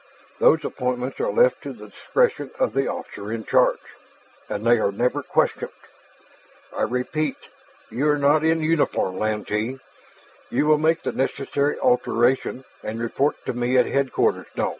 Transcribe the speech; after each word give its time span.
Those 0.39 0.65
appointments 0.65 1.19
are 1.19 1.31
left 1.31 1.61
to 1.61 1.73
the 1.73 1.89
discretion 1.89 2.49
of 2.59 2.73
the 2.73 2.87
officer 2.87 3.31
in 3.31 3.45
charge, 3.45 3.77
and 4.49 4.65
they 4.65 4.79
are 4.79 4.91
never 4.91 5.21
questioned. 5.21 5.71
I 6.75 6.81
repeat, 6.83 7.35
you 7.91 8.09
are 8.09 8.17
not 8.17 8.43
in 8.43 8.63
uniform, 8.63 9.17
Lantee. 9.17 9.77
You 10.49 10.65
will 10.65 10.79
make 10.79 11.03
the 11.03 11.11
necessary 11.11 11.77
alteration 11.79 12.63
and 12.83 12.99
report 12.99 13.35
to 13.45 13.53
me 13.53 13.77
at 13.77 13.85
headquarters 13.85 14.47
dome. 14.55 14.69